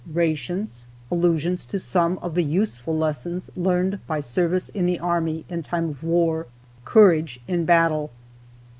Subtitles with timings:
[0.11, 5.61] RATIONS; ALLUSIONS TO SOME OF THE USEFUL LESSONS LEARNED BY SERVICE IN THE ARMY IN
[5.61, 6.47] TIME OF WAR.
[6.85, 8.09] COURAGE IN BATTLE.